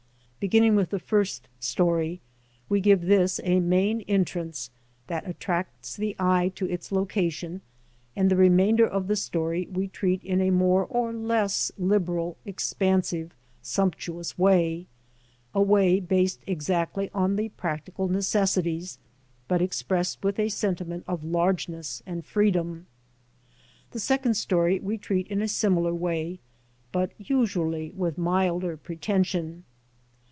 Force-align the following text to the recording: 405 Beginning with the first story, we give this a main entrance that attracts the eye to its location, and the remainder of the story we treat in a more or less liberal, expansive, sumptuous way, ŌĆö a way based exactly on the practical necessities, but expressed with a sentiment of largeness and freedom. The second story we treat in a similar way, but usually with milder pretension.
405 0.41 0.49
Beginning 0.49 0.75
with 0.75 0.89
the 0.89 0.97
first 1.07 1.47
story, 1.59 2.19
we 2.67 2.81
give 2.81 3.01
this 3.01 3.39
a 3.43 3.59
main 3.59 4.01
entrance 4.07 4.71
that 5.05 5.29
attracts 5.29 5.95
the 5.95 6.15
eye 6.17 6.51
to 6.55 6.65
its 6.65 6.91
location, 6.91 7.61
and 8.15 8.27
the 8.27 8.35
remainder 8.35 8.87
of 8.87 9.05
the 9.05 9.15
story 9.15 9.67
we 9.71 9.87
treat 9.87 10.19
in 10.23 10.41
a 10.41 10.49
more 10.49 10.83
or 10.87 11.13
less 11.13 11.71
liberal, 11.77 12.37
expansive, 12.43 13.35
sumptuous 13.61 14.35
way, 14.35 14.87
ŌĆö 15.53 15.59
a 15.59 15.61
way 15.61 15.99
based 15.99 16.39
exactly 16.47 17.11
on 17.13 17.35
the 17.35 17.49
practical 17.49 18.07
necessities, 18.07 18.97
but 19.47 19.61
expressed 19.61 20.23
with 20.23 20.39
a 20.39 20.49
sentiment 20.49 21.03
of 21.07 21.23
largeness 21.23 22.01
and 22.07 22.25
freedom. 22.25 22.87
The 23.91 23.99
second 23.99 24.33
story 24.33 24.79
we 24.79 24.97
treat 24.97 25.27
in 25.27 25.43
a 25.43 25.47
similar 25.47 25.93
way, 25.93 26.39
but 26.91 27.11
usually 27.19 27.91
with 27.91 28.17
milder 28.17 28.75
pretension. 28.75 29.65